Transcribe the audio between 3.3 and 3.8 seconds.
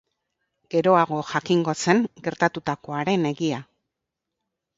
egia.